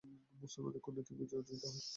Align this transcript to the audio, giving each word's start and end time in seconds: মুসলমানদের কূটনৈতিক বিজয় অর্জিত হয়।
মুসলমানদের 0.33 0.81
কূটনৈতিক 0.83 1.15
বিজয় 1.19 1.39
অর্জিত 1.39 1.61
হয়। 1.65 1.81